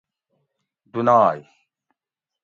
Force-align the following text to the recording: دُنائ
دُنائ 0.91 1.39